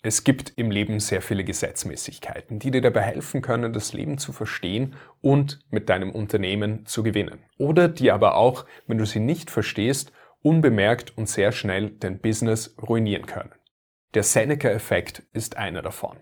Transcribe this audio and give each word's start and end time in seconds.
Es 0.00 0.22
gibt 0.22 0.52
im 0.56 0.70
Leben 0.70 1.00
sehr 1.00 1.22
viele 1.22 1.42
Gesetzmäßigkeiten, 1.42 2.60
die 2.60 2.70
dir 2.70 2.80
dabei 2.80 3.02
helfen 3.02 3.42
können, 3.42 3.72
das 3.72 3.92
Leben 3.92 4.16
zu 4.16 4.32
verstehen 4.32 4.94
und 5.20 5.58
mit 5.70 5.88
deinem 5.88 6.12
Unternehmen 6.12 6.86
zu 6.86 7.02
gewinnen. 7.02 7.40
Oder 7.58 7.88
die 7.88 8.12
aber 8.12 8.36
auch, 8.36 8.64
wenn 8.86 8.98
du 8.98 9.06
sie 9.06 9.18
nicht 9.18 9.50
verstehst, 9.50 10.12
unbemerkt 10.40 11.18
und 11.18 11.28
sehr 11.28 11.50
schnell 11.50 11.90
dein 11.90 12.20
Business 12.20 12.76
ruinieren 12.80 13.26
können. 13.26 13.52
Der 14.14 14.22
Seneca-Effekt 14.22 15.24
ist 15.32 15.56
einer 15.56 15.82
davon. 15.82 16.16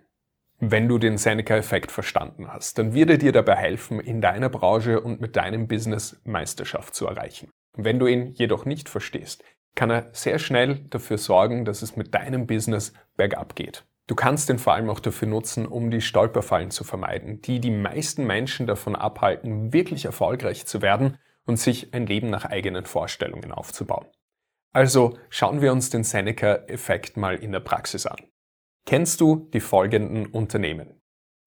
Wenn 0.58 0.88
du 0.88 0.96
den 0.96 1.18
Seneca-Effekt 1.18 1.92
verstanden 1.92 2.48
hast, 2.48 2.78
dann 2.78 2.94
wird 2.94 3.10
er 3.10 3.18
dir 3.18 3.32
dabei 3.32 3.56
helfen, 3.56 4.00
in 4.00 4.22
deiner 4.22 4.48
Branche 4.48 5.02
und 5.02 5.20
mit 5.20 5.36
deinem 5.36 5.68
Business 5.68 6.18
Meisterschaft 6.24 6.94
zu 6.94 7.06
erreichen. 7.06 7.50
Wenn 7.74 7.98
du 7.98 8.06
ihn 8.06 8.32
jedoch 8.32 8.64
nicht 8.64 8.88
verstehst, 8.88 9.44
kann 9.74 9.90
er 9.90 10.08
sehr 10.12 10.38
schnell 10.38 10.76
dafür 10.88 11.18
sorgen, 11.18 11.66
dass 11.66 11.82
es 11.82 11.94
mit 11.94 12.14
deinem 12.14 12.46
Business 12.46 12.94
bergab 13.16 13.56
geht. 13.56 13.84
Du 14.06 14.14
kannst 14.14 14.48
den 14.48 14.58
vor 14.58 14.74
allem 14.74 14.88
auch 14.88 15.00
dafür 15.00 15.26
nutzen, 15.26 15.66
um 15.66 15.90
die 15.90 16.00
Stolperfallen 16.00 16.70
zu 16.70 16.84
vermeiden, 16.84 17.42
die 17.42 17.58
die 17.58 17.72
meisten 17.72 18.24
Menschen 18.24 18.66
davon 18.66 18.94
abhalten, 18.94 19.72
wirklich 19.72 20.04
erfolgreich 20.04 20.66
zu 20.66 20.80
werden 20.80 21.18
und 21.44 21.58
sich 21.58 21.92
ein 21.92 22.06
Leben 22.06 22.30
nach 22.30 22.44
eigenen 22.44 22.84
Vorstellungen 22.84 23.50
aufzubauen. 23.50 24.06
Also 24.72 25.18
schauen 25.28 25.60
wir 25.60 25.72
uns 25.72 25.90
den 25.90 26.04
Seneca-Effekt 26.04 27.16
mal 27.16 27.36
in 27.36 27.50
der 27.50 27.60
Praxis 27.60 28.06
an. 28.06 28.18
Kennst 28.84 29.20
du 29.20 29.48
die 29.52 29.60
folgenden 29.60 30.26
Unternehmen? 30.26 31.00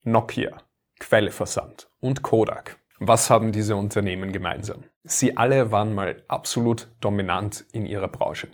Nokia, 0.04 0.58
Quelleversand 1.00 1.90
und 2.02 2.24
Kodak. 2.24 2.80
Was 3.00 3.30
haben 3.30 3.54
diese 3.54 3.78
Unternehmen 3.78 4.34
gemeinsam? 4.34 4.84
Sie 5.04 5.38
alle 5.38 5.72
waren 5.72 5.94
mal 5.94 6.24
absolut 6.28 6.90
dominant 7.00 7.66
in 7.72 7.86
ihrer 7.86 8.10
Branche. 8.10 8.50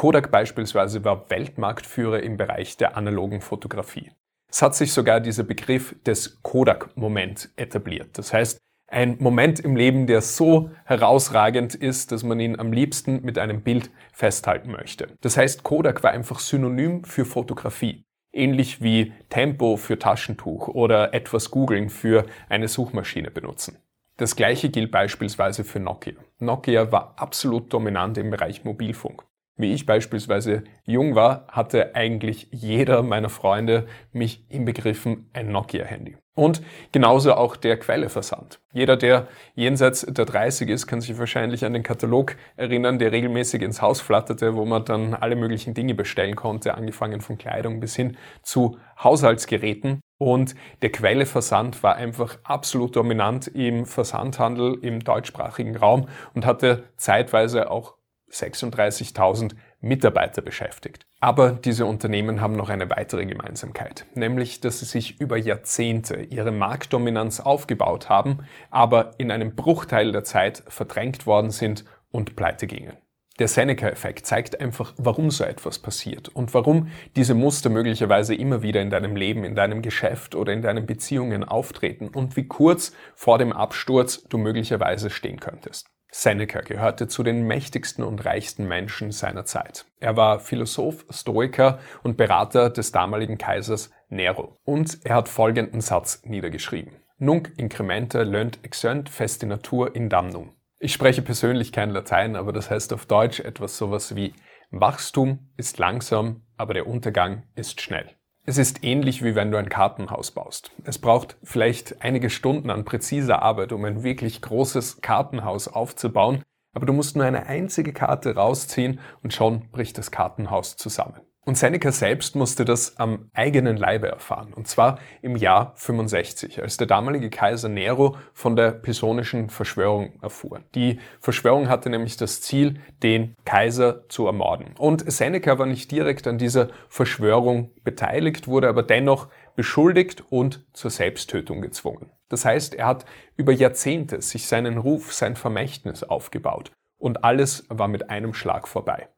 Kodak 0.00 0.30
beispielsweise 0.30 1.04
war 1.04 1.28
Weltmarktführer 1.28 2.22
im 2.22 2.38
Bereich 2.38 2.78
der 2.78 2.96
analogen 2.96 3.42
Fotografie. 3.42 4.10
Es 4.48 4.62
hat 4.62 4.74
sich 4.74 4.94
sogar 4.94 5.20
dieser 5.20 5.42
Begriff 5.42 5.94
des 6.06 6.42
Kodak-Moment 6.42 7.50
etabliert. 7.56 8.16
Das 8.16 8.32
heißt, 8.32 8.58
ein 8.86 9.18
Moment 9.20 9.60
im 9.60 9.76
Leben, 9.76 10.06
der 10.06 10.22
so 10.22 10.70
herausragend 10.86 11.74
ist, 11.74 12.12
dass 12.12 12.22
man 12.22 12.40
ihn 12.40 12.58
am 12.58 12.72
liebsten 12.72 13.20
mit 13.20 13.36
einem 13.36 13.60
Bild 13.60 13.90
festhalten 14.10 14.70
möchte. 14.70 15.18
Das 15.20 15.36
heißt, 15.36 15.64
Kodak 15.64 16.02
war 16.02 16.12
einfach 16.12 16.38
synonym 16.38 17.04
für 17.04 17.26
Fotografie. 17.26 18.02
Ähnlich 18.32 18.82
wie 18.82 19.12
Tempo 19.28 19.76
für 19.76 19.98
Taschentuch 19.98 20.68
oder 20.68 21.12
etwas 21.12 21.50
googeln 21.50 21.90
für 21.90 22.24
eine 22.48 22.68
Suchmaschine 22.68 23.30
benutzen. 23.30 23.76
Das 24.16 24.34
gleiche 24.34 24.70
gilt 24.70 24.92
beispielsweise 24.92 25.62
für 25.62 25.78
Nokia. 25.78 26.14
Nokia 26.38 26.90
war 26.90 27.12
absolut 27.18 27.70
dominant 27.70 28.16
im 28.16 28.30
Bereich 28.30 28.64
Mobilfunk. 28.64 29.24
Wie 29.60 29.74
ich 29.74 29.84
beispielsweise 29.84 30.64
jung 30.84 31.14
war, 31.14 31.46
hatte 31.48 31.94
eigentlich 31.94 32.48
jeder 32.50 33.02
meiner 33.02 33.28
Freunde 33.28 33.86
mich 34.10 34.46
inbegriffen 34.48 35.28
ein 35.34 35.52
Nokia-Handy. 35.52 36.16
Und 36.34 36.62
genauso 36.92 37.34
auch 37.34 37.56
der 37.56 37.76
Quelleversand. 37.78 38.58
Jeder, 38.72 38.96
der 38.96 39.28
jenseits 39.54 40.06
der 40.08 40.24
30 40.24 40.70
ist, 40.70 40.86
kann 40.86 41.02
sich 41.02 41.18
wahrscheinlich 41.18 41.66
an 41.66 41.74
den 41.74 41.82
Katalog 41.82 42.36
erinnern, 42.56 42.98
der 42.98 43.12
regelmäßig 43.12 43.60
ins 43.60 43.82
Haus 43.82 44.00
flatterte, 44.00 44.54
wo 44.56 44.64
man 44.64 44.86
dann 44.86 45.12
alle 45.12 45.36
möglichen 45.36 45.74
Dinge 45.74 45.92
bestellen 45.92 46.36
konnte, 46.36 46.72
angefangen 46.72 47.20
von 47.20 47.36
Kleidung 47.36 47.80
bis 47.80 47.94
hin 47.94 48.16
zu 48.42 48.78
Haushaltsgeräten. 49.02 50.00
Und 50.16 50.54
der 50.80 50.90
Quelleversand 50.90 51.82
war 51.82 51.96
einfach 51.96 52.38
absolut 52.44 52.96
dominant 52.96 53.46
im 53.48 53.84
Versandhandel 53.84 54.78
im 54.80 55.00
deutschsprachigen 55.00 55.76
Raum 55.76 56.08
und 56.32 56.46
hatte 56.46 56.84
zeitweise 56.96 57.70
auch 57.70 57.96
36.000 58.30 59.52
Mitarbeiter 59.80 60.42
beschäftigt. 60.42 61.06
Aber 61.20 61.52
diese 61.52 61.86
Unternehmen 61.86 62.40
haben 62.40 62.54
noch 62.54 62.68
eine 62.68 62.88
weitere 62.90 63.26
Gemeinsamkeit, 63.26 64.06
nämlich 64.14 64.60
dass 64.60 64.80
sie 64.80 64.86
sich 64.86 65.20
über 65.20 65.36
Jahrzehnte 65.36 66.22
ihre 66.22 66.52
Marktdominanz 66.52 67.40
aufgebaut 67.40 68.08
haben, 68.08 68.40
aber 68.70 69.12
in 69.18 69.30
einem 69.30 69.54
Bruchteil 69.54 70.12
der 70.12 70.24
Zeit 70.24 70.62
verdrängt 70.68 71.26
worden 71.26 71.50
sind 71.50 71.84
und 72.10 72.36
pleite 72.36 72.66
gingen. 72.66 72.96
Der 73.40 73.48
Seneca-Effekt 73.48 74.26
zeigt 74.26 74.60
einfach, 74.60 74.92
warum 74.98 75.30
so 75.30 75.44
etwas 75.44 75.78
passiert 75.78 76.28
und 76.28 76.52
warum 76.52 76.88
diese 77.16 77.32
Muster 77.32 77.70
möglicherweise 77.70 78.34
immer 78.34 78.60
wieder 78.60 78.82
in 78.82 78.90
deinem 78.90 79.16
Leben, 79.16 79.44
in 79.44 79.54
deinem 79.54 79.80
Geschäft 79.80 80.34
oder 80.34 80.52
in 80.52 80.60
deinen 80.60 80.84
Beziehungen 80.84 81.42
auftreten 81.44 82.08
und 82.08 82.36
wie 82.36 82.46
kurz 82.46 82.92
vor 83.14 83.38
dem 83.38 83.54
Absturz 83.54 84.24
du 84.24 84.36
möglicherweise 84.36 85.08
stehen 85.08 85.40
könntest. 85.40 85.88
Seneca 86.12 86.60
gehörte 86.60 87.08
zu 87.08 87.22
den 87.22 87.46
mächtigsten 87.46 88.04
und 88.04 88.24
reichsten 88.24 88.66
Menschen 88.66 89.12
seiner 89.12 89.44
Zeit. 89.44 89.86
Er 90.00 90.16
war 90.16 90.40
Philosoph, 90.40 91.04
Stoiker 91.10 91.78
und 92.02 92.16
Berater 92.16 92.70
des 92.70 92.92
damaligen 92.92 93.38
Kaisers 93.38 93.90
Nero. 94.08 94.56
Und 94.64 94.98
er 95.04 95.16
hat 95.16 95.28
folgenden 95.28 95.80
Satz 95.80 96.22
niedergeschrieben. 96.24 96.94
Nunc 97.18 97.52
incrementa 97.56 98.22
lönt 98.22 98.58
exeunt 98.64 99.08
festi 99.08 99.46
natur 99.46 99.94
in 99.94 100.08
damnum. 100.08 100.54
Ich 100.78 100.94
spreche 100.94 101.20
persönlich 101.22 101.72
kein 101.72 101.90
Latein, 101.90 102.34
aber 102.34 102.52
das 102.52 102.70
heißt 102.70 102.92
auf 102.94 103.06
Deutsch 103.06 103.40
etwas 103.40 103.76
sowas 103.76 104.16
wie 104.16 104.32
Wachstum 104.70 105.50
ist 105.56 105.78
langsam, 105.78 106.46
aber 106.56 106.74
der 106.74 106.86
Untergang 106.86 107.42
ist 107.54 107.80
schnell. 107.80 108.08
Es 108.46 108.56
ist 108.58 108.82
ähnlich 108.82 109.22
wie 109.22 109.34
wenn 109.34 109.50
du 109.50 109.58
ein 109.58 109.68
Kartenhaus 109.68 110.30
baust. 110.30 110.72
Es 110.84 110.98
braucht 110.98 111.36
vielleicht 111.42 112.02
einige 112.02 112.30
Stunden 112.30 112.70
an 112.70 112.84
präziser 112.84 113.42
Arbeit, 113.42 113.72
um 113.72 113.84
ein 113.84 114.02
wirklich 114.02 114.40
großes 114.40 115.02
Kartenhaus 115.02 115.68
aufzubauen, 115.68 116.42
aber 116.72 116.86
du 116.86 116.92
musst 116.92 117.16
nur 117.16 117.26
eine 117.26 117.46
einzige 117.46 117.92
Karte 117.92 118.34
rausziehen 118.34 119.00
und 119.22 119.34
schon 119.34 119.70
bricht 119.70 119.98
das 119.98 120.10
Kartenhaus 120.10 120.76
zusammen. 120.76 121.20
Und 121.46 121.56
Seneca 121.56 121.90
selbst 121.90 122.36
musste 122.36 122.66
das 122.66 122.98
am 122.98 123.30
eigenen 123.32 123.78
Leibe 123.78 124.08
erfahren, 124.08 124.52
und 124.52 124.68
zwar 124.68 124.98
im 125.22 125.36
Jahr 125.36 125.72
65, 125.76 126.62
als 126.62 126.76
der 126.76 126.86
damalige 126.86 127.30
Kaiser 127.30 127.70
Nero 127.70 128.16
von 128.34 128.56
der 128.56 128.72
Pisonischen 128.72 129.48
Verschwörung 129.48 130.18
erfuhr. 130.20 130.60
Die 130.74 131.00
Verschwörung 131.18 131.68
hatte 131.68 131.88
nämlich 131.88 132.18
das 132.18 132.42
Ziel, 132.42 132.80
den 133.02 133.36
Kaiser 133.46 134.06
zu 134.10 134.26
ermorden. 134.26 134.74
Und 134.76 135.10
Seneca 135.10 135.58
war 135.58 135.64
nicht 135.64 135.90
direkt 135.90 136.26
an 136.26 136.36
dieser 136.36 136.68
Verschwörung 136.90 137.70
beteiligt, 137.84 138.46
wurde 138.46 138.68
aber 138.68 138.82
dennoch 138.82 139.28
beschuldigt 139.56 140.22
und 140.28 140.66
zur 140.74 140.90
Selbsttötung 140.90 141.62
gezwungen. 141.62 142.10
Das 142.28 142.44
heißt, 142.44 142.74
er 142.74 142.86
hat 142.86 143.06
über 143.36 143.52
Jahrzehnte 143.52 144.20
sich 144.20 144.46
seinen 144.46 144.76
Ruf, 144.76 145.14
sein 145.14 145.36
Vermächtnis 145.36 146.02
aufgebaut, 146.04 146.70
und 146.98 147.24
alles 147.24 147.64
war 147.70 147.88
mit 147.88 148.10
einem 148.10 148.34
Schlag 148.34 148.68
vorbei. 148.68 149.08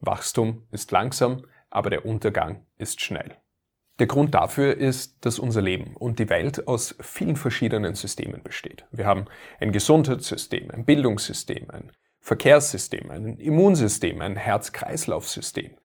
Wachstum 0.00 0.66
ist 0.70 0.90
langsam, 0.92 1.44
aber 1.74 1.90
der 1.90 2.06
Untergang 2.06 2.64
ist 2.78 3.00
schnell. 3.00 3.36
Der 3.98 4.06
Grund 4.06 4.34
dafür 4.34 4.76
ist, 4.76 5.24
dass 5.24 5.38
unser 5.38 5.62
Leben 5.62 5.96
und 5.96 6.18
die 6.18 6.28
Welt 6.28 6.66
aus 6.66 6.96
vielen 7.00 7.36
verschiedenen 7.36 7.94
Systemen 7.94 8.42
besteht. 8.42 8.86
Wir 8.90 9.06
haben 9.06 9.26
ein 9.60 9.70
Gesundheitssystem, 9.70 10.70
ein 10.70 10.84
Bildungssystem, 10.84 11.70
ein 11.70 11.92
Verkehrssystem, 12.20 13.10
ein 13.10 13.36
Immunsystem, 13.38 14.20
ein 14.20 14.36
Herz-Kreislauf-System. 14.36 15.76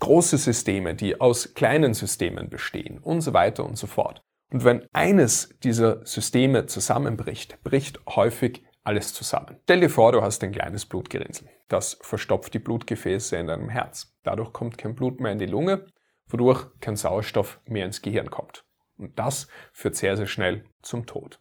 Große 0.00 0.36
Systeme, 0.36 0.94
die 0.94 1.18
aus 1.18 1.54
kleinen 1.54 1.94
Systemen 1.94 2.50
bestehen 2.50 2.98
und 2.98 3.22
so 3.22 3.32
weiter 3.32 3.64
und 3.64 3.78
so 3.78 3.86
fort. 3.86 4.20
Und 4.52 4.64
wenn 4.64 4.86
eines 4.92 5.48
dieser 5.62 6.04
Systeme 6.04 6.66
zusammenbricht, 6.66 7.62
bricht 7.62 8.00
häufig 8.06 8.65
alles 8.86 9.12
zusammen. 9.12 9.58
Stell 9.64 9.80
dir 9.80 9.90
vor, 9.90 10.12
du 10.12 10.22
hast 10.22 10.42
ein 10.44 10.52
kleines 10.52 10.86
Blutgerinnsel. 10.86 11.48
Das 11.68 11.98
verstopft 12.02 12.54
die 12.54 12.60
Blutgefäße 12.60 13.36
in 13.36 13.48
deinem 13.48 13.68
Herz. 13.68 14.16
Dadurch 14.22 14.52
kommt 14.52 14.78
kein 14.78 14.94
Blut 14.94 15.20
mehr 15.20 15.32
in 15.32 15.38
die 15.38 15.46
Lunge, 15.46 15.86
wodurch 16.28 16.66
kein 16.80 16.96
Sauerstoff 16.96 17.60
mehr 17.66 17.84
ins 17.84 18.00
Gehirn 18.00 18.30
kommt. 18.30 18.64
Und 18.96 19.18
das 19.18 19.48
führt 19.72 19.96
sehr, 19.96 20.16
sehr 20.16 20.26
schnell 20.26 20.64
zum 20.82 21.04
Tod. 21.06 21.40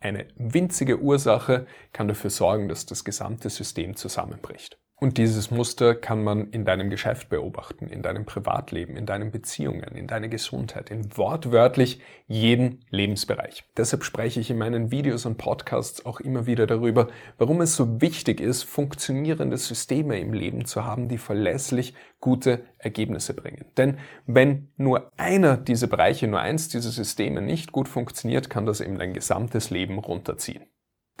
Eine 0.00 0.28
winzige 0.36 0.98
Ursache 1.00 1.66
kann 1.92 2.08
dafür 2.08 2.30
sorgen, 2.30 2.68
dass 2.68 2.86
das 2.86 3.04
gesamte 3.04 3.50
System 3.50 3.96
zusammenbricht. 3.96 4.80
Und 5.02 5.16
dieses 5.16 5.50
Muster 5.50 5.94
kann 5.94 6.22
man 6.22 6.50
in 6.50 6.66
deinem 6.66 6.90
Geschäft 6.90 7.30
beobachten, 7.30 7.86
in 7.86 8.02
deinem 8.02 8.26
Privatleben, 8.26 8.98
in 8.98 9.06
deinen 9.06 9.30
Beziehungen, 9.30 9.96
in 9.96 10.06
deiner 10.06 10.28
Gesundheit, 10.28 10.90
in 10.90 11.16
wortwörtlich 11.16 12.02
jeden 12.28 12.84
Lebensbereich. 12.90 13.64
Deshalb 13.78 14.04
spreche 14.04 14.40
ich 14.40 14.50
in 14.50 14.58
meinen 14.58 14.90
Videos 14.90 15.24
und 15.24 15.38
Podcasts 15.38 16.04
auch 16.04 16.20
immer 16.20 16.44
wieder 16.44 16.66
darüber, 16.66 17.08
warum 17.38 17.62
es 17.62 17.76
so 17.76 18.02
wichtig 18.02 18.42
ist, 18.42 18.64
funktionierende 18.64 19.56
Systeme 19.56 20.20
im 20.20 20.34
Leben 20.34 20.66
zu 20.66 20.84
haben, 20.84 21.08
die 21.08 21.16
verlässlich 21.16 21.94
gute 22.20 22.66
Ergebnisse 22.76 23.32
bringen. 23.32 23.64
Denn 23.78 23.96
wenn 24.26 24.68
nur 24.76 25.10
einer 25.16 25.56
dieser 25.56 25.86
Bereiche, 25.86 26.28
nur 26.28 26.40
eins 26.40 26.68
dieser 26.68 26.90
Systeme 26.90 27.40
nicht 27.40 27.72
gut 27.72 27.88
funktioniert, 27.88 28.50
kann 28.50 28.66
das 28.66 28.82
eben 28.82 28.98
dein 28.98 29.14
gesamtes 29.14 29.70
Leben 29.70 29.98
runterziehen. 29.98 30.66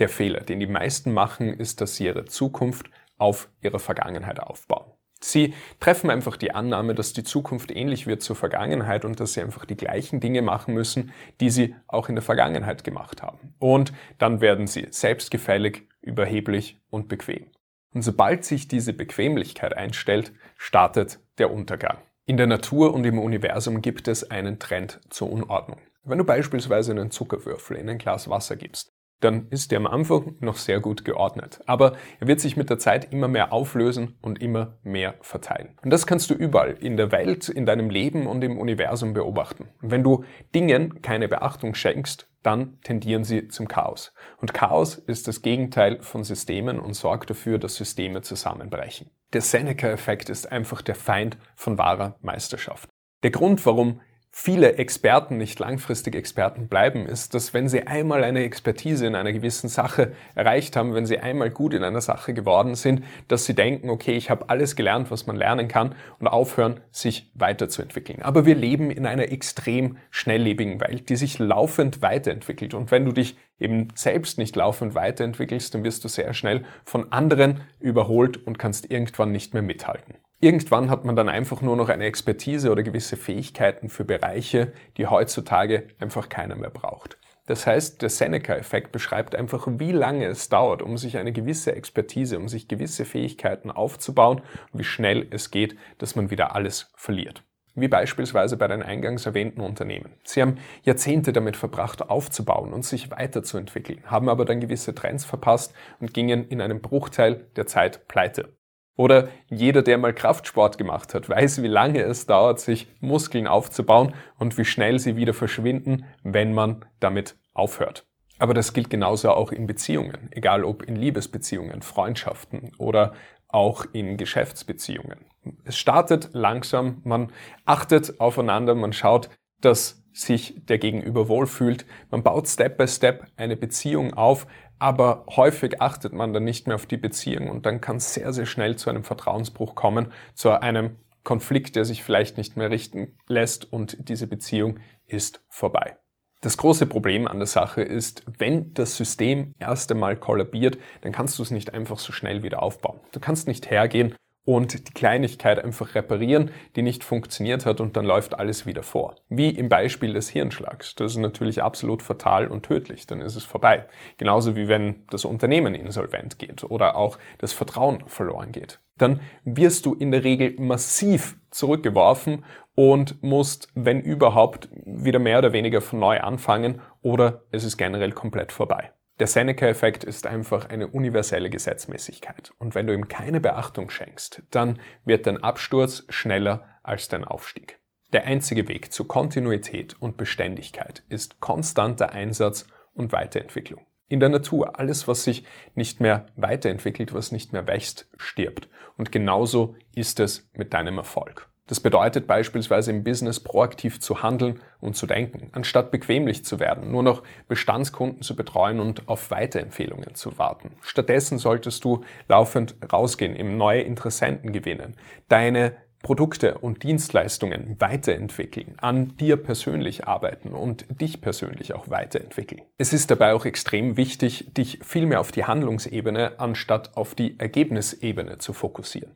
Der 0.00 0.10
Fehler, 0.10 0.40
den 0.40 0.60
die 0.60 0.66
meisten 0.66 1.12
machen, 1.12 1.48
ist, 1.48 1.80
dass 1.80 1.96
sie 1.96 2.04
ihre 2.04 2.26
Zukunft 2.26 2.90
auf 3.20 3.48
ihre 3.60 3.78
Vergangenheit 3.78 4.40
aufbauen. 4.40 4.92
Sie 5.22 5.52
treffen 5.80 6.08
einfach 6.10 6.36
die 6.38 6.54
Annahme, 6.54 6.94
dass 6.94 7.12
die 7.12 7.24
Zukunft 7.24 7.70
ähnlich 7.70 8.06
wird 8.06 8.22
zur 8.22 8.36
Vergangenheit 8.36 9.04
und 9.04 9.20
dass 9.20 9.34
sie 9.34 9.42
einfach 9.42 9.66
die 9.66 9.76
gleichen 9.76 10.18
Dinge 10.18 10.40
machen 10.40 10.72
müssen, 10.72 11.12
die 11.40 11.50
sie 11.50 11.76
auch 11.86 12.08
in 12.08 12.14
der 12.14 12.22
Vergangenheit 12.22 12.84
gemacht 12.84 13.22
haben. 13.22 13.54
Und 13.58 13.92
dann 14.16 14.40
werden 14.40 14.66
sie 14.66 14.86
selbstgefällig, 14.90 15.82
überheblich 16.00 16.80
und 16.88 17.08
bequem. 17.08 17.50
Und 17.92 18.02
sobald 18.02 18.44
sich 18.44 18.66
diese 18.66 18.94
Bequemlichkeit 18.94 19.76
einstellt, 19.76 20.32
startet 20.56 21.20
der 21.38 21.52
Untergang. 21.52 21.98
In 22.24 22.36
der 22.36 22.46
Natur 22.46 22.94
und 22.94 23.04
im 23.04 23.18
Universum 23.18 23.82
gibt 23.82 24.08
es 24.08 24.30
einen 24.30 24.58
Trend 24.58 25.00
zur 25.10 25.30
Unordnung. 25.30 25.80
Wenn 26.04 26.18
du 26.18 26.24
beispielsweise 26.24 26.92
einen 26.92 27.10
Zuckerwürfel 27.10 27.76
in 27.76 27.90
ein 27.90 27.98
Glas 27.98 28.30
Wasser 28.30 28.56
gibst, 28.56 28.92
dann 29.20 29.48
ist 29.50 29.70
der 29.70 29.78
am 29.78 29.86
Anfang 29.86 30.36
noch 30.40 30.56
sehr 30.56 30.80
gut 30.80 31.04
geordnet. 31.04 31.60
Aber 31.66 31.94
er 32.18 32.26
wird 32.26 32.40
sich 32.40 32.56
mit 32.56 32.70
der 32.70 32.78
Zeit 32.78 33.12
immer 33.12 33.28
mehr 33.28 33.52
auflösen 33.52 34.16
und 34.20 34.40
immer 34.40 34.78
mehr 34.82 35.14
verteilen. 35.20 35.78
Und 35.82 35.90
das 35.90 36.06
kannst 36.06 36.30
du 36.30 36.34
überall 36.34 36.72
in 36.80 36.96
der 36.96 37.12
Welt, 37.12 37.48
in 37.48 37.66
deinem 37.66 37.90
Leben 37.90 38.26
und 38.26 38.42
im 38.42 38.58
Universum 38.58 39.12
beobachten. 39.12 39.68
Und 39.82 39.90
wenn 39.90 40.02
du 40.02 40.24
Dingen 40.54 41.02
keine 41.02 41.28
Beachtung 41.28 41.74
schenkst, 41.74 42.26
dann 42.42 42.80
tendieren 42.82 43.24
sie 43.24 43.48
zum 43.48 43.68
Chaos. 43.68 44.14
Und 44.40 44.54
Chaos 44.54 44.96
ist 44.96 45.28
das 45.28 45.42
Gegenteil 45.42 46.00
von 46.00 46.24
Systemen 46.24 46.80
und 46.80 46.94
sorgt 46.94 47.30
dafür, 47.30 47.58
dass 47.58 47.76
Systeme 47.76 48.22
zusammenbrechen. 48.22 49.10
Der 49.32 49.42
Seneca-Effekt 49.42 50.30
ist 50.30 50.50
einfach 50.50 50.82
der 50.82 50.94
Feind 50.94 51.36
von 51.54 51.76
wahrer 51.78 52.16
Meisterschaft. 52.22 52.88
Der 53.22 53.30
Grund, 53.30 53.64
warum 53.66 54.00
viele 54.32 54.74
Experten 54.74 55.36
nicht 55.36 55.58
langfristig 55.58 56.14
Experten 56.14 56.68
bleiben, 56.68 57.06
ist, 57.06 57.34
dass 57.34 57.52
wenn 57.52 57.68
sie 57.68 57.86
einmal 57.86 58.22
eine 58.22 58.44
Expertise 58.44 59.06
in 59.06 59.14
einer 59.14 59.32
gewissen 59.32 59.68
Sache 59.68 60.12
erreicht 60.34 60.76
haben, 60.76 60.94
wenn 60.94 61.04
sie 61.04 61.18
einmal 61.18 61.50
gut 61.50 61.74
in 61.74 61.82
einer 61.82 62.00
Sache 62.00 62.32
geworden 62.32 62.74
sind, 62.76 63.04
dass 63.28 63.44
sie 63.44 63.54
denken, 63.54 63.90
okay, 63.90 64.12
ich 64.12 64.30
habe 64.30 64.48
alles 64.48 64.76
gelernt, 64.76 65.10
was 65.10 65.26
man 65.26 65.36
lernen 65.36 65.68
kann 65.68 65.94
und 66.20 66.28
aufhören, 66.28 66.80
sich 66.92 67.30
weiterzuentwickeln. 67.34 68.22
Aber 68.22 68.46
wir 68.46 68.54
leben 68.54 68.90
in 68.90 69.04
einer 69.04 69.30
extrem 69.32 69.98
schnelllebigen 70.10 70.80
Welt, 70.80 71.08
die 71.08 71.16
sich 71.16 71.38
laufend 71.38 72.00
weiterentwickelt. 72.00 72.72
Und 72.74 72.90
wenn 72.92 73.04
du 73.04 73.12
dich 73.12 73.36
eben 73.58 73.88
selbst 73.94 74.38
nicht 74.38 74.54
laufend 74.54 74.94
weiterentwickelst, 74.94 75.74
dann 75.74 75.84
wirst 75.84 76.04
du 76.04 76.08
sehr 76.08 76.34
schnell 76.34 76.64
von 76.84 77.12
anderen 77.12 77.62
überholt 77.80 78.36
und 78.46 78.58
kannst 78.58 78.90
irgendwann 78.90 79.32
nicht 79.32 79.54
mehr 79.54 79.62
mithalten. 79.62 80.14
Irgendwann 80.42 80.88
hat 80.88 81.04
man 81.04 81.16
dann 81.16 81.28
einfach 81.28 81.60
nur 81.60 81.76
noch 81.76 81.90
eine 81.90 82.06
Expertise 82.06 82.72
oder 82.72 82.82
gewisse 82.82 83.18
Fähigkeiten 83.18 83.90
für 83.90 84.06
Bereiche, 84.06 84.72
die 84.96 85.06
heutzutage 85.06 85.88
einfach 85.98 86.30
keiner 86.30 86.56
mehr 86.56 86.70
braucht. 86.70 87.18
Das 87.44 87.66
heißt, 87.66 88.00
der 88.00 88.08
Seneca-Effekt 88.08 88.90
beschreibt 88.90 89.34
einfach, 89.34 89.66
wie 89.68 89.92
lange 89.92 90.24
es 90.26 90.48
dauert, 90.48 90.80
um 90.80 90.96
sich 90.96 91.18
eine 91.18 91.32
gewisse 91.32 91.74
Expertise, 91.74 92.38
um 92.38 92.48
sich 92.48 92.68
gewisse 92.68 93.04
Fähigkeiten 93.04 93.70
aufzubauen 93.70 94.40
und 94.72 94.78
wie 94.78 94.84
schnell 94.84 95.26
es 95.30 95.50
geht, 95.50 95.76
dass 95.98 96.16
man 96.16 96.30
wieder 96.30 96.54
alles 96.54 96.90
verliert. 96.96 97.44
Wie 97.74 97.88
beispielsweise 97.88 98.56
bei 98.56 98.66
den 98.66 98.82
eingangs 98.82 99.26
erwähnten 99.26 99.60
Unternehmen. 99.60 100.14
Sie 100.24 100.40
haben 100.40 100.56
Jahrzehnte 100.84 101.34
damit 101.34 101.56
verbracht, 101.56 102.08
aufzubauen 102.08 102.72
und 102.72 102.84
sich 102.84 103.10
weiterzuentwickeln, 103.10 104.04
haben 104.06 104.30
aber 104.30 104.46
dann 104.46 104.60
gewisse 104.60 104.94
Trends 104.94 105.26
verpasst 105.26 105.74
und 105.98 106.14
gingen 106.14 106.48
in 106.48 106.62
einem 106.62 106.80
Bruchteil 106.80 107.46
der 107.56 107.66
Zeit 107.66 108.08
pleite. 108.08 108.59
Oder 109.00 109.28
jeder, 109.48 109.80
der 109.80 109.96
mal 109.96 110.12
Kraftsport 110.12 110.76
gemacht 110.76 111.14
hat, 111.14 111.26
weiß, 111.26 111.62
wie 111.62 111.68
lange 111.68 112.02
es 112.02 112.26
dauert, 112.26 112.60
sich 112.60 112.86
Muskeln 113.00 113.46
aufzubauen 113.46 114.12
und 114.38 114.58
wie 114.58 114.66
schnell 114.66 114.98
sie 114.98 115.16
wieder 115.16 115.32
verschwinden, 115.32 116.04
wenn 116.22 116.52
man 116.52 116.84
damit 117.00 117.34
aufhört. 117.54 118.04
Aber 118.38 118.52
das 118.52 118.74
gilt 118.74 118.90
genauso 118.90 119.30
auch 119.30 119.52
in 119.52 119.66
Beziehungen, 119.66 120.28
egal 120.32 120.64
ob 120.64 120.82
in 120.82 120.96
Liebesbeziehungen, 120.96 121.80
Freundschaften 121.80 122.72
oder 122.76 123.14
auch 123.48 123.86
in 123.94 124.18
Geschäftsbeziehungen. 124.18 125.24
Es 125.64 125.78
startet 125.78 126.28
langsam, 126.34 127.00
man 127.02 127.32
achtet 127.64 128.20
aufeinander, 128.20 128.74
man 128.74 128.92
schaut, 128.92 129.30
dass 129.62 130.04
sich 130.12 130.66
der 130.66 130.76
Gegenüber 130.76 131.28
wohlfühlt, 131.28 131.86
man 132.10 132.22
baut 132.22 132.48
Step 132.48 132.76
by 132.76 132.86
Step 132.86 133.24
eine 133.38 133.56
Beziehung 133.56 134.12
auf, 134.12 134.46
aber 134.80 135.26
häufig 135.36 135.80
achtet 135.80 136.12
man 136.12 136.32
dann 136.32 136.44
nicht 136.44 136.66
mehr 136.66 136.74
auf 136.74 136.86
die 136.86 136.96
Beziehung 136.96 137.50
und 137.50 137.66
dann 137.66 137.80
kann 137.80 137.96
es 137.96 138.14
sehr, 138.14 138.32
sehr 138.32 138.46
schnell 138.46 138.76
zu 138.76 138.90
einem 138.90 139.04
Vertrauensbruch 139.04 139.74
kommen, 139.74 140.10
zu 140.34 140.50
einem 140.60 140.96
Konflikt, 141.22 141.76
der 141.76 141.84
sich 141.84 142.02
vielleicht 142.02 142.38
nicht 142.38 142.56
mehr 142.56 142.70
richten 142.70 143.18
lässt 143.28 143.70
und 143.70 144.08
diese 144.08 144.26
Beziehung 144.26 144.80
ist 145.06 145.44
vorbei. 145.48 145.98
Das 146.40 146.56
große 146.56 146.86
Problem 146.86 147.28
an 147.28 147.36
der 147.36 147.46
Sache 147.46 147.82
ist, 147.82 148.24
wenn 148.38 148.72
das 148.72 148.96
System 148.96 149.54
erst 149.58 149.92
einmal 149.92 150.16
kollabiert, 150.16 150.78
dann 151.02 151.12
kannst 151.12 151.38
du 151.38 151.42
es 151.42 151.50
nicht 151.50 151.74
einfach 151.74 151.98
so 151.98 152.12
schnell 152.12 152.42
wieder 152.42 152.62
aufbauen. 152.62 153.00
Du 153.12 153.20
kannst 153.20 153.46
nicht 153.46 153.70
hergehen 153.70 154.14
und 154.50 154.88
die 154.88 154.92
Kleinigkeit 154.92 155.62
einfach 155.62 155.94
reparieren, 155.94 156.50
die 156.74 156.82
nicht 156.82 157.04
funktioniert 157.04 157.66
hat 157.66 157.80
und 157.80 157.96
dann 157.96 158.04
läuft 158.04 158.36
alles 158.36 158.66
wieder 158.66 158.82
vor. 158.82 159.14
Wie 159.28 159.50
im 159.50 159.68
Beispiel 159.68 160.12
des 160.12 160.28
Hirnschlags. 160.28 160.96
Das 160.96 161.12
ist 161.12 161.18
natürlich 161.18 161.62
absolut 161.62 162.02
fatal 162.02 162.48
und 162.48 162.64
tödlich, 162.64 163.06
dann 163.06 163.20
ist 163.20 163.36
es 163.36 163.44
vorbei. 163.44 163.86
Genauso 164.16 164.56
wie 164.56 164.66
wenn 164.66 165.06
das 165.10 165.24
Unternehmen 165.24 165.76
insolvent 165.76 166.40
geht 166.40 166.64
oder 166.64 166.96
auch 166.96 167.16
das 167.38 167.52
Vertrauen 167.52 168.02
verloren 168.08 168.50
geht. 168.50 168.80
Dann 168.98 169.20
wirst 169.44 169.86
du 169.86 169.94
in 169.94 170.10
der 170.10 170.24
Regel 170.24 170.56
massiv 170.58 171.36
zurückgeworfen 171.52 172.44
und 172.74 173.22
musst, 173.22 173.68
wenn 173.76 174.00
überhaupt, 174.00 174.68
wieder 174.84 175.20
mehr 175.20 175.38
oder 175.38 175.52
weniger 175.52 175.80
von 175.80 176.00
neu 176.00 176.18
anfangen 176.18 176.80
oder 177.02 177.44
es 177.52 177.62
ist 177.62 177.76
generell 177.76 178.10
komplett 178.10 178.50
vorbei. 178.50 178.90
Der 179.20 179.26
Seneca-Effekt 179.26 180.02
ist 180.02 180.26
einfach 180.26 180.70
eine 180.70 180.88
universelle 180.88 181.50
Gesetzmäßigkeit. 181.50 182.54
Und 182.58 182.74
wenn 182.74 182.86
du 182.86 182.94
ihm 182.94 183.06
keine 183.06 183.38
Beachtung 183.38 183.90
schenkst, 183.90 184.42
dann 184.50 184.80
wird 185.04 185.26
dein 185.26 185.42
Absturz 185.42 186.06
schneller 186.08 186.64
als 186.82 187.08
dein 187.08 187.26
Aufstieg. 187.26 187.78
Der 188.14 188.24
einzige 188.24 188.66
Weg 188.66 188.94
zu 188.94 189.04
Kontinuität 189.04 189.94
und 190.00 190.16
Beständigkeit 190.16 191.02
ist 191.10 191.38
konstanter 191.38 192.12
Einsatz 192.12 192.66
und 192.94 193.12
Weiterentwicklung. 193.12 193.84
In 194.08 194.20
der 194.20 194.30
Natur, 194.30 194.78
alles, 194.80 195.06
was 195.06 195.22
sich 195.22 195.44
nicht 195.74 196.00
mehr 196.00 196.24
weiterentwickelt, 196.36 197.12
was 197.12 197.30
nicht 197.30 197.52
mehr 197.52 197.66
wächst, 197.66 198.08
stirbt. 198.16 198.70
Und 198.96 199.12
genauso 199.12 199.76
ist 199.94 200.18
es 200.18 200.48
mit 200.54 200.72
deinem 200.72 200.96
Erfolg. 200.96 201.49
Das 201.70 201.78
bedeutet 201.78 202.26
beispielsweise 202.26 202.90
im 202.90 203.04
Business 203.04 203.38
proaktiv 203.38 204.00
zu 204.00 204.24
handeln 204.24 204.58
und 204.80 204.96
zu 204.96 205.06
denken, 205.06 205.50
anstatt 205.52 205.92
bequemlich 205.92 206.44
zu 206.44 206.58
werden, 206.58 206.90
nur 206.90 207.04
noch 207.04 207.22
Bestandskunden 207.46 208.22
zu 208.22 208.34
betreuen 208.34 208.80
und 208.80 209.08
auf 209.08 209.30
Weiterempfehlungen 209.30 210.16
zu 210.16 210.36
warten. 210.36 210.72
Stattdessen 210.82 211.38
solltest 211.38 211.84
du 211.84 212.02
laufend 212.26 212.74
rausgehen, 212.92 213.36
im 213.36 213.56
neue 213.56 213.82
Interessenten 213.82 214.52
gewinnen, 214.52 214.96
deine 215.28 215.76
Produkte 216.02 216.58
und 216.58 216.82
Dienstleistungen 216.82 217.76
weiterentwickeln, 217.78 218.74
an 218.78 219.16
dir 219.18 219.36
persönlich 219.36 220.08
arbeiten 220.08 220.48
und 220.48 220.86
dich 221.00 221.20
persönlich 221.20 221.72
auch 221.72 221.88
weiterentwickeln. 221.88 222.62
Es 222.78 222.92
ist 222.92 223.12
dabei 223.12 223.32
auch 223.32 223.44
extrem 223.44 223.96
wichtig, 223.96 224.52
dich 224.54 224.80
vielmehr 224.82 225.20
auf 225.20 225.30
die 225.30 225.44
Handlungsebene 225.44 226.40
anstatt 226.40 226.96
auf 226.96 227.14
die 227.14 227.38
Ergebnisebene 227.38 228.38
zu 228.38 228.54
fokussieren. 228.54 229.14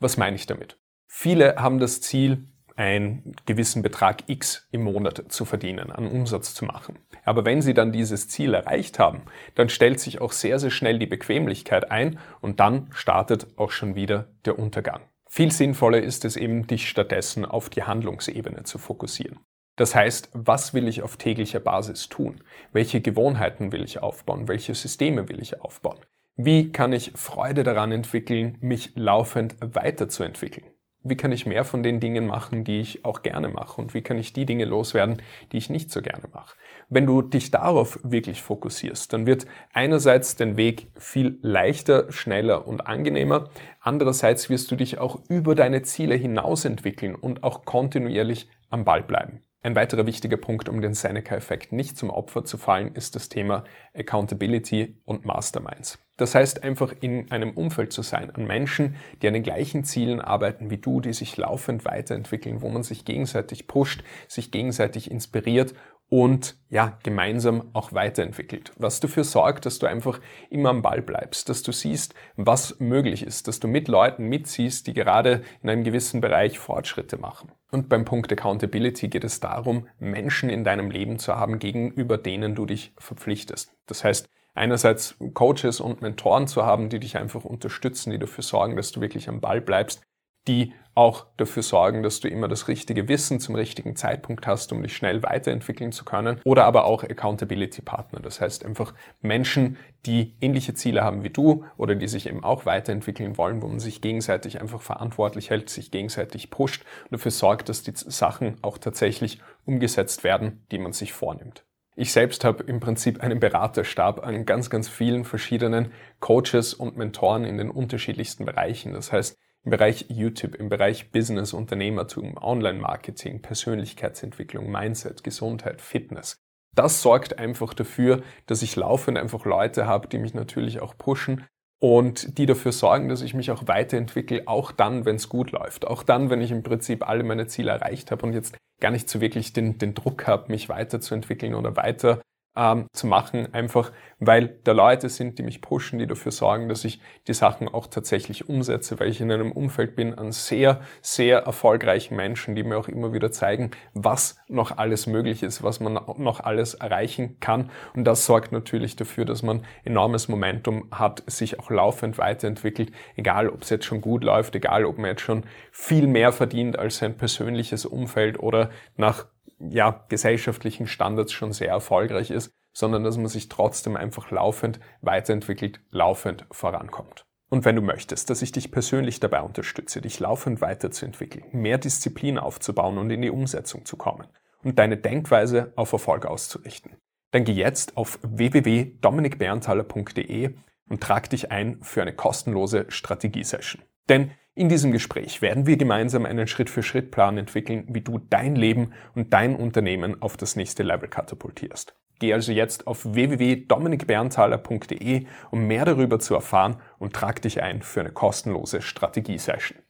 Was 0.00 0.18
meine 0.18 0.36
ich 0.36 0.44
damit? 0.44 0.76
Viele 1.16 1.54
haben 1.56 1.78
das 1.78 2.00
Ziel, 2.00 2.48
einen 2.74 3.36
gewissen 3.46 3.82
Betrag 3.82 4.24
X 4.26 4.66
im 4.72 4.82
Monat 4.82 5.26
zu 5.28 5.44
verdienen, 5.44 5.92
an 5.92 6.08
Umsatz 6.08 6.54
zu 6.54 6.64
machen. 6.64 6.98
Aber 7.24 7.44
wenn 7.44 7.62
Sie 7.62 7.72
dann 7.72 7.92
dieses 7.92 8.28
Ziel 8.28 8.52
erreicht 8.52 8.98
haben, 8.98 9.22
dann 9.54 9.68
stellt 9.68 10.00
sich 10.00 10.20
auch 10.20 10.32
sehr, 10.32 10.58
sehr 10.58 10.72
schnell 10.72 10.98
die 10.98 11.06
Bequemlichkeit 11.06 11.92
ein 11.92 12.18
und 12.40 12.58
dann 12.58 12.88
startet 12.92 13.46
auch 13.56 13.70
schon 13.70 13.94
wieder 13.94 14.26
der 14.44 14.58
Untergang. 14.58 15.02
Viel 15.28 15.52
sinnvoller 15.52 16.02
ist 16.02 16.24
es 16.24 16.36
eben, 16.36 16.66
dich 16.66 16.88
stattdessen 16.88 17.44
auf 17.44 17.70
die 17.70 17.84
Handlungsebene 17.84 18.64
zu 18.64 18.78
fokussieren. 18.78 19.38
Das 19.76 19.94
heißt, 19.94 20.30
was 20.34 20.74
will 20.74 20.88
ich 20.88 21.02
auf 21.02 21.16
täglicher 21.16 21.60
Basis 21.60 22.08
tun? 22.08 22.42
Welche 22.72 23.00
Gewohnheiten 23.00 23.70
will 23.70 23.84
ich 23.84 24.02
aufbauen? 24.02 24.48
Welche 24.48 24.74
Systeme 24.74 25.28
will 25.28 25.40
ich 25.40 25.60
aufbauen? 25.60 26.00
Wie 26.36 26.72
kann 26.72 26.92
ich 26.92 27.12
Freude 27.14 27.62
daran 27.62 27.92
entwickeln, 27.92 28.58
mich 28.60 28.90
laufend 28.96 29.54
weiterzuentwickeln? 29.60 30.73
Wie 31.04 31.16
kann 31.16 31.32
ich 31.32 31.46
mehr 31.46 31.64
von 31.64 31.82
den 31.82 32.00
Dingen 32.00 32.26
machen, 32.26 32.64
die 32.64 32.80
ich 32.80 33.04
auch 33.04 33.22
gerne 33.22 33.48
mache 33.48 33.80
und 33.80 33.94
wie 33.94 34.02
kann 34.02 34.18
ich 34.18 34.32
die 34.32 34.46
Dinge 34.46 34.64
loswerden, 34.64 35.22
die 35.52 35.58
ich 35.58 35.70
nicht 35.70 35.90
so 35.90 36.02
gerne 36.02 36.24
mache. 36.32 36.56
Wenn 36.88 37.06
du 37.06 37.22
dich 37.22 37.50
darauf 37.50 38.00
wirklich 38.02 38.42
fokussierst, 38.42 39.12
dann 39.12 39.26
wird 39.26 39.46
einerseits 39.72 40.36
dein 40.36 40.56
Weg 40.56 40.88
viel 40.98 41.38
leichter, 41.42 42.10
schneller 42.10 42.66
und 42.66 42.86
angenehmer, 42.86 43.50
andererseits 43.80 44.50
wirst 44.50 44.70
du 44.70 44.76
dich 44.76 44.98
auch 44.98 45.20
über 45.28 45.54
deine 45.54 45.82
Ziele 45.82 46.14
hinaus 46.14 46.64
entwickeln 46.64 47.14
und 47.14 47.44
auch 47.44 47.64
kontinuierlich 47.64 48.48
am 48.70 48.84
Ball 48.84 49.02
bleiben. 49.02 49.42
Ein 49.64 49.76
weiterer 49.76 50.04
wichtiger 50.04 50.36
Punkt, 50.36 50.68
um 50.68 50.82
den 50.82 50.92
Seneca-Effekt 50.92 51.72
nicht 51.72 51.96
zum 51.96 52.10
Opfer 52.10 52.44
zu 52.44 52.58
fallen, 52.58 52.94
ist 52.94 53.16
das 53.16 53.30
Thema 53.30 53.64
Accountability 53.94 54.98
und 55.06 55.24
Masterminds. 55.24 55.98
Das 56.18 56.34
heißt 56.34 56.62
einfach 56.62 56.92
in 57.00 57.30
einem 57.32 57.52
Umfeld 57.52 57.90
zu 57.90 58.02
sein, 58.02 58.30
an 58.30 58.46
Menschen, 58.46 58.96
die 59.22 59.26
an 59.26 59.32
den 59.32 59.42
gleichen 59.42 59.82
Zielen 59.82 60.20
arbeiten 60.20 60.68
wie 60.68 60.76
du, 60.76 61.00
die 61.00 61.14
sich 61.14 61.38
laufend 61.38 61.86
weiterentwickeln, 61.86 62.60
wo 62.60 62.68
man 62.68 62.82
sich 62.82 63.06
gegenseitig 63.06 63.66
pusht, 63.66 64.04
sich 64.28 64.50
gegenseitig 64.50 65.10
inspiriert 65.10 65.72
und 66.08 66.56
ja, 66.68 66.98
gemeinsam 67.02 67.70
auch 67.72 67.92
weiterentwickelt. 67.92 68.72
Was 68.76 69.00
dafür 69.00 69.24
sorgt, 69.24 69.66
dass 69.66 69.78
du 69.78 69.86
einfach 69.86 70.20
immer 70.50 70.70
am 70.70 70.82
Ball 70.82 71.02
bleibst, 71.02 71.48
dass 71.48 71.62
du 71.62 71.72
siehst, 71.72 72.14
was 72.36 72.78
möglich 72.78 73.24
ist, 73.24 73.48
dass 73.48 73.60
du 73.60 73.68
mit 73.68 73.88
Leuten 73.88 74.26
mitziehst, 74.26 74.86
die 74.86 74.92
gerade 74.92 75.42
in 75.62 75.70
einem 75.70 75.84
gewissen 75.84 76.20
Bereich 76.20 76.58
Fortschritte 76.58 77.16
machen. 77.16 77.52
Und 77.70 77.88
beim 77.88 78.04
Punkt 78.04 78.30
Accountability 78.30 79.08
geht 79.08 79.24
es 79.24 79.40
darum, 79.40 79.88
Menschen 79.98 80.50
in 80.50 80.62
deinem 80.62 80.90
Leben 80.90 81.18
zu 81.18 81.36
haben, 81.36 81.58
gegenüber 81.58 82.18
denen 82.18 82.54
du 82.54 82.66
dich 82.66 82.92
verpflichtest. 82.98 83.72
Das 83.86 84.04
heißt, 84.04 84.28
einerseits 84.54 85.16
Coaches 85.32 85.80
und 85.80 86.02
Mentoren 86.02 86.46
zu 86.46 86.64
haben, 86.64 86.88
die 86.88 87.00
dich 87.00 87.16
einfach 87.16 87.44
unterstützen, 87.44 88.10
die 88.10 88.18
dafür 88.18 88.44
sorgen, 88.44 88.76
dass 88.76 88.92
du 88.92 89.00
wirklich 89.00 89.28
am 89.28 89.40
Ball 89.40 89.60
bleibst, 89.60 90.02
die 90.48 90.72
auch 90.94 91.26
dafür 91.36 91.62
sorgen, 91.62 92.02
dass 92.02 92.20
du 92.20 92.28
immer 92.28 92.48
das 92.48 92.68
richtige 92.68 93.08
Wissen 93.08 93.40
zum 93.40 93.56
richtigen 93.56 93.96
Zeitpunkt 93.96 94.46
hast, 94.46 94.72
um 94.72 94.82
dich 94.82 94.96
schnell 94.96 95.22
weiterentwickeln 95.22 95.92
zu 95.92 96.04
können. 96.04 96.40
Oder 96.44 96.64
aber 96.64 96.84
auch 96.84 97.02
Accountability 97.02 97.82
Partner. 97.82 98.20
Das 98.20 98.40
heißt 98.40 98.64
einfach 98.64 98.94
Menschen, 99.20 99.76
die 100.06 100.34
ähnliche 100.40 100.74
Ziele 100.74 101.02
haben 101.02 101.24
wie 101.24 101.30
du 101.30 101.64
oder 101.76 101.94
die 101.96 102.08
sich 102.08 102.28
eben 102.28 102.44
auch 102.44 102.64
weiterentwickeln 102.64 103.36
wollen, 103.36 103.60
wo 103.62 103.66
man 103.66 103.80
sich 103.80 104.00
gegenseitig 104.00 104.60
einfach 104.60 104.82
verantwortlich 104.82 105.50
hält, 105.50 105.68
sich 105.68 105.90
gegenseitig 105.90 106.50
pusht 106.50 106.84
und 107.04 107.12
dafür 107.12 107.32
sorgt, 107.32 107.68
dass 107.68 107.82
die 107.82 107.92
Sachen 107.94 108.58
auch 108.62 108.78
tatsächlich 108.78 109.40
umgesetzt 109.64 110.22
werden, 110.22 110.64
die 110.70 110.78
man 110.78 110.92
sich 110.92 111.12
vornimmt. 111.12 111.64
Ich 111.96 112.12
selbst 112.12 112.44
habe 112.44 112.64
im 112.64 112.80
Prinzip 112.80 113.20
einen 113.20 113.38
Beraterstab 113.38 114.24
an 114.26 114.44
ganz, 114.46 114.68
ganz 114.68 114.88
vielen 114.88 115.24
verschiedenen 115.24 115.92
Coaches 116.18 116.74
und 116.74 116.96
Mentoren 116.96 117.44
in 117.44 117.56
den 117.56 117.70
unterschiedlichsten 117.70 118.44
Bereichen. 118.44 118.92
Das 118.92 119.12
heißt, 119.12 119.38
im 119.64 119.70
Bereich 119.70 120.06
YouTube, 120.08 120.54
im 120.54 120.68
Bereich 120.68 121.10
Business, 121.10 121.52
Unternehmertum, 121.52 122.36
Online-Marketing, 122.36 123.40
Persönlichkeitsentwicklung, 123.40 124.70
Mindset, 124.70 125.24
Gesundheit, 125.24 125.80
Fitness. 125.80 126.36
Das 126.74 127.02
sorgt 127.02 127.38
einfach 127.38 127.72
dafür, 127.72 128.22
dass 128.46 128.62
ich 128.62 128.76
laufend 128.76 129.16
einfach 129.16 129.44
Leute 129.44 129.86
habe, 129.86 130.08
die 130.08 130.18
mich 130.18 130.34
natürlich 130.34 130.80
auch 130.80 130.98
pushen 130.98 131.46
und 131.80 132.38
die 132.38 132.46
dafür 132.46 132.72
sorgen, 132.72 133.08
dass 133.08 133.22
ich 133.22 133.34
mich 133.34 133.50
auch 133.50 133.66
weiterentwickle, 133.66 134.42
auch 134.46 134.72
dann, 134.72 135.04
wenn 135.04 135.16
es 135.16 135.28
gut 135.28 135.52
läuft. 135.52 135.86
Auch 135.86 136.02
dann, 136.02 136.30
wenn 136.30 136.40
ich 136.40 136.50
im 136.50 136.62
Prinzip 136.62 137.08
alle 137.08 137.24
meine 137.24 137.46
Ziele 137.46 137.70
erreicht 137.70 138.10
habe 138.10 138.26
und 138.26 138.32
jetzt 138.32 138.56
gar 138.80 138.90
nicht 138.90 139.08
so 139.08 139.20
wirklich 139.20 139.52
den, 139.52 139.78
den 139.78 139.94
Druck 139.94 140.26
habe, 140.26 140.50
mich 140.50 140.68
weiterzuentwickeln 140.68 141.54
oder 141.54 141.76
weiter 141.76 142.20
ähm, 142.56 142.86
zu 142.92 143.06
machen, 143.06 143.52
einfach 143.52 143.92
weil 144.26 144.58
da 144.64 144.72
Leute 144.72 145.08
sind, 145.08 145.38
die 145.38 145.42
mich 145.42 145.60
pushen, 145.60 145.98
die 145.98 146.06
dafür 146.06 146.32
sorgen, 146.32 146.68
dass 146.68 146.84
ich 146.84 147.00
die 147.26 147.34
Sachen 147.34 147.68
auch 147.68 147.86
tatsächlich 147.86 148.48
umsetze, 148.48 148.98
weil 149.00 149.08
ich 149.08 149.20
in 149.20 149.30
einem 149.30 149.52
Umfeld 149.52 149.96
bin 149.96 150.14
an 150.14 150.32
sehr, 150.32 150.80
sehr 151.02 151.40
erfolgreichen 151.40 152.16
Menschen, 152.16 152.54
die 152.54 152.62
mir 152.62 152.78
auch 152.78 152.88
immer 152.88 153.12
wieder 153.12 153.32
zeigen, 153.32 153.70
was 153.92 154.36
noch 154.48 154.76
alles 154.78 155.06
möglich 155.06 155.42
ist, 155.42 155.62
was 155.62 155.80
man 155.80 155.94
noch 155.94 156.40
alles 156.40 156.74
erreichen 156.74 157.38
kann. 157.40 157.70
Und 157.94 158.04
das 158.04 158.26
sorgt 158.26 158.52
natürlich 158.52 158.96
dafür, 158.96 159.24
dass 159.24 159.42
man 159.42 159.64
enormes 159.84 160.28
Momentum 160.28 160.88
hat, 160.90 161.22
sich 161.26 161.58
auch 161.58 161.70
laufend 161.70 162.18
weiterentwickelt, 162.18 162.92
egal 163.16 163.48
ob 163.48 163.62
es 163.62 163.70
jetzt 163.70 163.84
schon 163.84 164.00
gut 164.00 164.24
läuft, 164.24 164.54
egal 164.54 164.84
ob 164.84 164.98
man 164.98 165.10
jetzt 165.10 165.22
schon 165.22 165.44
viel 165.70 166.06
mehr 166.06 166.32
verdient 166.32 166.78
als 166.78 166.98
sein 166.98 167.16
persönliches 167.16 167.86
Umfeld 167.86 168.38
oder 168.38 168.70
nach 168.96 169.26
ja, 169.70 170.04
gesellschaftlichen 170.08 170.86
Standards 170.86 171.32
schon 171.32 171.52
sehr 171.52 171.68
erfolgreich 171.68 172.30
ist, 172.30 172.52
sondern 172.72 173.04
dass 173.04 173.16
man 173.16 173.28
sich 173.28 173.48
trotzdem 173.48 173.96
einfach 173.96 174.30
laufend 174.30 174.80
weiterentwickelt, 175.00 175.80
laufend 175.90 176.46
vorankommt. 176.50 177.24
Und 177.50 177.64
wenn 177.64 177.76
du 177.76 177.82
möchtest, 177.82 178.30
dass 178.30 178.42
ich 178.42 178.52
dich 178.52 178.72
persönlich 178.72 179.20
dabei 179.20 179.42
unterstütze, 179.42 180.00
dich 180.00 180.18
laufend 180.18 180.60
weiterzuentwickeln, 180.60 181.44
mehr 181.52 181.78
Disziplin 181.78 182.38
aufzubauen 182.38 182.98
und 182.98 183.10
in 183.10 183.22
die 183.22 183.30
Umsetzung 183.30 183.84
zu 183.84 183.96
kommen 183.96 184.26
und 184.64 184.78
deine 184.78 184.96
Denkweise 184.96 185.72
auf 185.76 185.92
Erfolg 185.92 186.26
auszurichten, 186.26 186.96
dann 187.30 187.44
geh 187.44 187.52
jetzt 187.52 187.96
auf 187.96 188.18
www.dominikberntaler.de 188.22 190.56
und 190.88 191.00
trag 191.00 191.30
dich 191.30 191.52
ein 191.52 191.80
für 191.82 192.02
eine 192.02 192.14
kostenlose 192.14 192.86
Strategiesession. 192.88 193.82
Denn 194.08 194.32
in 194.56 194.68
diesem 194.68 194.92
Gespräch 194.92 195.42
werden 195.42 195.66
wir 195.66 195.76
gemeinsam 195.76 196.26
einen 196.26 196.46
Schritt-für-Schritt-Plan 196.46 197.38
entwickeln, 197.38 197.86
wie 197.88 198.02
du 198.02 198.18
dein 198.18 198.54
Leben 198.54 198.92
und 199.14 199.32
dein 199.32 199.56
Unternehmen 199.56 200.22
auf 200.22 200.36
das 200.36 200.54
nächste 200.54 200.84
Level 200.84 201.08
katapultierst. 201.08 201.96
Geh 202.20 202.32
also 202.32 202.52
jetzt 202.52 202.86
auf 202.86 203.04
www.dominikberntaler.de, 203.04 205.26
um 205.50 205.66
mehr 205.66 205.84
darüber 205.84 206.20
zu 206.20 206.34
erfahren 206.34 206.76
und 206.98 207.14
trag 207.14 207.42
dich 207.42 207.60
ein 207.62 207.82
für 207.82 207.98
eine 208.00 208.12
kostenlose 208.12 208.80
Strategiesession. 208.80 209.83